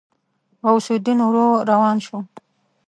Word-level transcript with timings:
غوث 0.67 0.87
الدين 0.95 1.19
ورو 1.25 1.47
روان 1.71 1.97
شو. 2.05 2.17